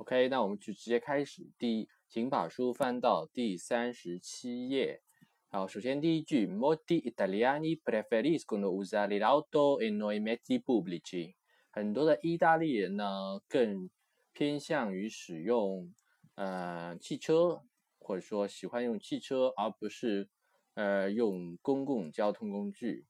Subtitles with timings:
[0.00, 1.46] OK，那我们就直接开始。
[1.58, 5.02] 第一，请把书翻到第三十七页。
[5.50, 11.34] 好，首先第一句，Molti italiani preferiscono usare l'auto e non i mezzi pubblici。
[11.70, 13.90] 很多的意大利人呢，更
[14.32, 15.92] 偏向于使用
[16.34, 17.62] 呃汽车，
[17.98, 20.30] 或者说喜欢用汽车，而不是
[20.72, 23.04] 呃用公共交通工具。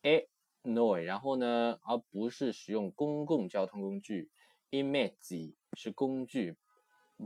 [0.04, 0.28] e
[0.64, 4.32] noi，然后呢，而不是使用公共交通工具。
[4.72, 6.58] imezzi 是工具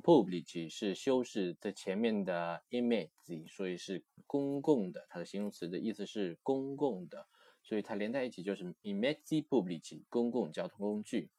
[0.03, 5.07] ，pubblici 是修饰在前面的 imezzi，所以是公共的。
[5.09, 7.25] 它的形容词的意思是公共的，
[7.63, 11.29] 所以它连在一起就是 imezzi pubblici，公共交通工具。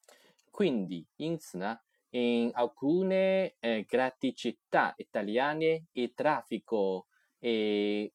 [0.51, 1.79] Quindi，因此呢
[2.11, 7.07] ，in alcune g r a t i c i t à italiane il traffico
[7.39, 8.11] è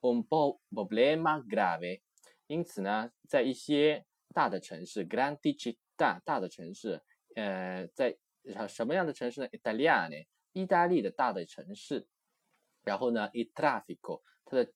[0.00, 2.02] un po' problema grave。
[2.46, 7.02] 因此呢，在一些大的城市，grandi città 大的城市。
[7.36, 8.16] 呃，在
[8.68, 12.06] 什么样的城市呢？Italiane，意大利的大的城市。
[12.82, 14.72] 然后呢，i traffico，它的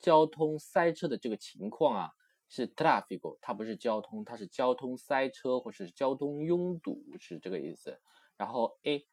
[0.00, 2.10] 交通塞车的这个情况啊，
[2.48, 7.98] 是 traffico，它不是交通，它是交通塞车或是交通拥堵，是这个意思。
[8.36, 9.06] 然后 a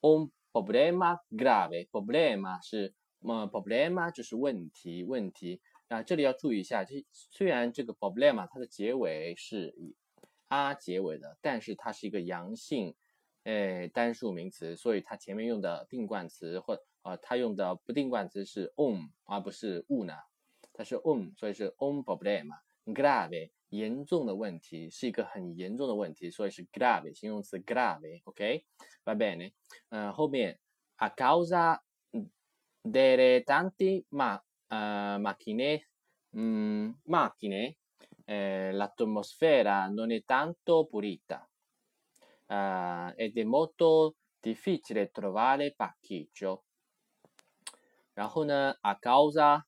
[0.00, 5.62] un problema grave，problema 是么？problema 就是问题，问题。
[5.88, 9.96] 啊，这里要注意一下，这虽然这个 problema 它的结尾是以。
[10.54, 12.94] a 结尾的，但是它是一个阳性，
[13.44, 20.12] 哎，单数名词，所以它前面用的定冠词或啊，它用的不定冠词是 on 而不是 u 呢。
[20.74, 29.54] 它是 on，所以是 on problema grave 严重的问题，是一个很严重的问题，所以是 grave 形容词 grave，OK，va bene，
[29.88, 30.60] 嗯，后面
[30.96, 31.80] a causa
[32.82, 34.38] delle tante ma
[34.71, 35.87] 呃 macchine，
[36.31, 41.49] 嗯，macchine。eh, l'atmosfera non è tanto pulita
[42.47, 46.65] eh, ed è molto difficile trovare parcheggio.
[48.13, 49.65] 然后呢，a causa，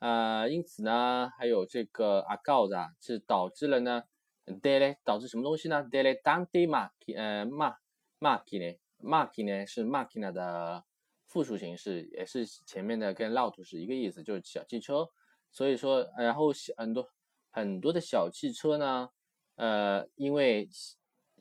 [0.00, 4.02] 呃，因此呢，还有这个 a causa 是导致了呢，
[4.44, 5.82] delle 导致什么东西呢？
[5.88, 7.74] delle tante macchine，呃，ma
[8.18, 10.84] macchine macchine 是 macchina 的
[11.31, 15.09] 复数形式，也是前面的跟 laut 是一个意思，就是小汽车。
[15.49, 17.09] 所以说，然后很多
[17.49, 19.09] 很多的小汽车呢，
[19.55, 20.67] 呃，因为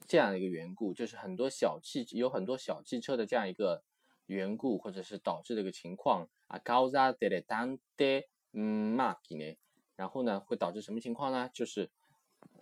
[0.07, 3.83] 这样的一个缘故，就是很多小汽有很多小汽车的这样一个
[4.27, 9.57] 缘故，或者是导致的一个情况啊，causa delle tante m a c h i n
[9.97, 11.51] 然后呢，会导致什么情况呢？
[11.53, 11.91] 就是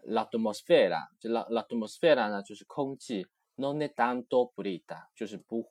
[0.06, 3.26] l'atmosfera，就 l'atmosfera 呢，就是空气
[3.56, 5.62] ，non è tanto pulita，就是不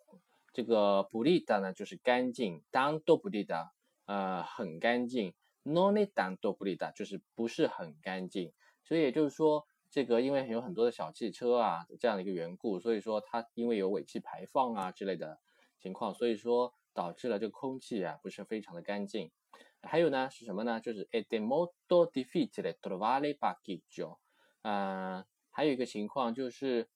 [0.57, 3.69] 这个 pulita 呢，就是干净，tanto pulita，
[4.05, 5.35] 呃，很干净。
[5.61, 8.51] non è tanto pulita 就是不是很干净，
[8.83, 15.39] 所以也就是说，这个因为有很多的小汽车啊这样的一个缘故，所以说它因为有尾气排放啊之类的
[15.77, 19.29] 情况，所以说导致了这个空气啊不是非常的干净。
[19.83, 20.79] 还有呢是什么呢？
[20.79, 24.17] 就是 è molto difficile trovare parcheggio。
[24.63, 26.89] 呃，还有一个情况就是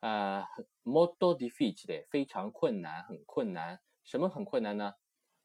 [0.00, 0.42] 呃
[0.84, 3.80] molto difficile 非常困难，很困难。
[4.04, 4.94] 什么很困难呢？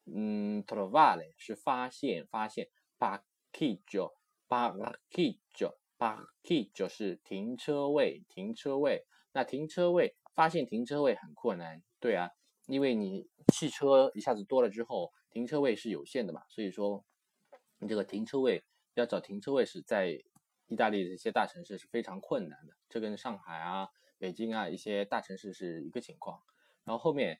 [0.05, 9.05] 嗯，trovare 是发现，发现，parcheggio，parcheggio parking 就是停车位，停车位。
[9.33, 12.31] 那停车位发现停车位很困难，对啊，
[12.65, 17.05] 因为你汽车一下子多了之后，停车位是有限的嘛，所以说
[17.79, 18.63] 你这个停车位
[18.95, 20.19] 要找停车位是在
[20.67, 26.39] 意大利的一些大城市是非常困难的，这跟上海啊、北京啊一些大城市是一个情况。
[26.83, 27.39] 然后后面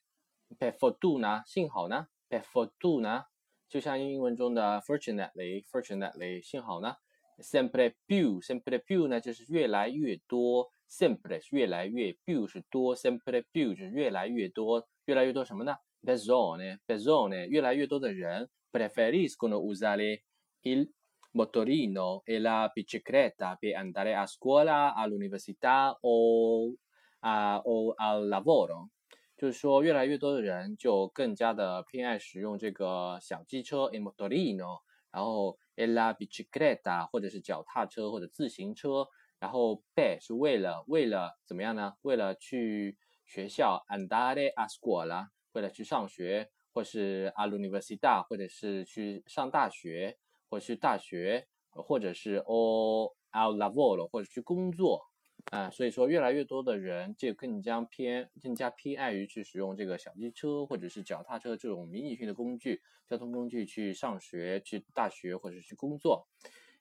[0.58, 3.26] per fortuna 呢，幸好呢，per fortuna 呢，
[3.68, 6.96] 就像英文中的 fortunately，fortunately，幸好呢
[7.40, 10.70] ，sempre più，sempre più 呢就是越来越多。
[10.90, 20.22] s i m p l e 是越来越，più 是多，sempre più 就是越来越多，越来越多什么呢？persone，persone 越来越多的人，preferiscono usare
[20.62, 20.90] il
[21.38, 26.74] motorino e la bicicletta per andare a scuola, all'università o
[27.20, 28.90] a o al lavoro。
[29.36, 34.82] 就是说，越来越多的人就更加的偏爱使用这个小机车，il motorino，
[35.12, 39.08] 然后 e la bicicletta 或者是脚踏车或者自行车。
[39.40, 41.94] 然后 per 是为了为了怎么样呢？
[42.02, 50.18] 为了去学校，andare a scuola，为了去上学，或是 all'università，或者是去上大学，
[50.50, 55.06] 或是大学，或者是 o al lavoro，或者去工作
[55.52, 55.70] 啊。
[55.70, 66.28] 所以说，越来越多的人就更加偏更加偏爱于去使用这个小机车或者是脚踏车这种迷你性的工具，交通工具去上学、去大学或者去工作。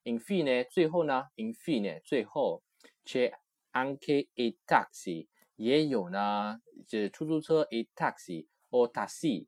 [0.05, 2.62] Infine，最后呢？Infine，最后
[3.05, 3.33] ，c'è
[3.73, 5.27] anche il taxi，
[5.57, 7.65] 也有呢，就是出租车。
[7.65, 9.47] Itaxi o taxi，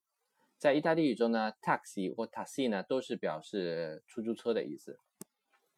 [0.59, 4.99] 在意大利语中呢，taxi 或 taxi 呢都是表示出租车的意思，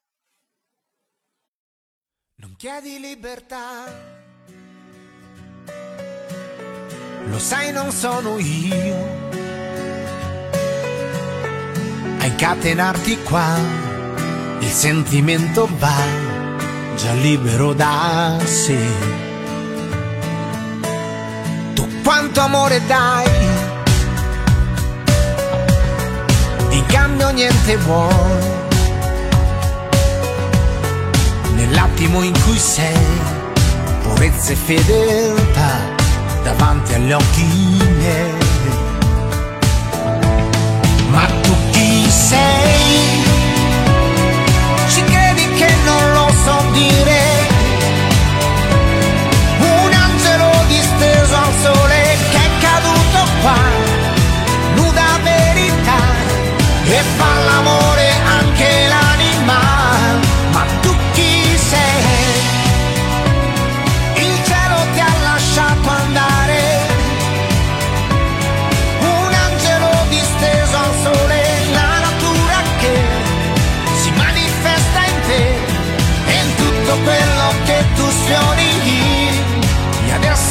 [2.41, 3.85] Non chiedi libertà.
[7.27, 8.95] Lo sai, non sono io
[12.17, 13.45] a incatenarti qua.
[14.57, 15.95] Il sentimento va
[16.95, 18.88] già libero da sé.
[21.75, 23.29] Tu quanto amore dai,
[26.71, 28.61] in cambio niente vuoi
[32.01, 33.21] Nell'attimo in cui sei,
[34.01, 35.77] purezza e fedeltà
[36.42, 38.33] davanti agli occhi miei.
[41.12, 43.24] Ma tu chi sei?
[44.89, 47.31] Ci credi che non lo so dire?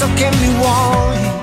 [0.01, 1.39] Adesso che mi vuoi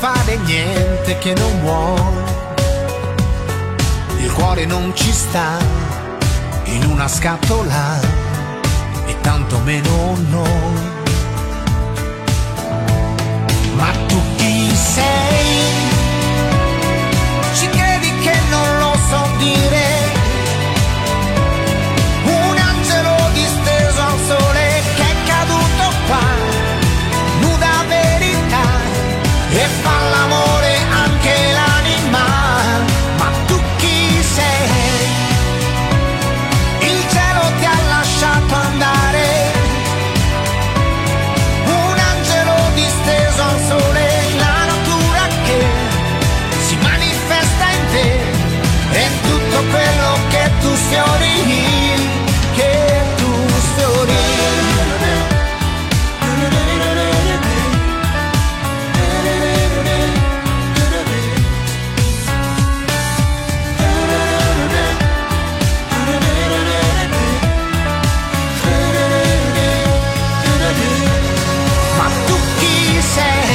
[0.00, 2.22] fare niente che non vuoi.
[4.20, 5.58] Il cuore non ci sta
[6.64, 7.98] in una scatola
[9.06, 10.90] e tanto meno noi.
[13.74, 15.47] Ma tu chi sei?
[73.08, 73.47] say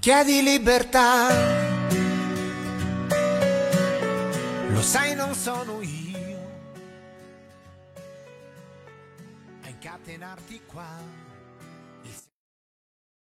[0.00, 1.28] chiedi libertà.
[4.68, 6.38] Lo sai, non sono io
[9.62, 11.28] a incatenarti qua.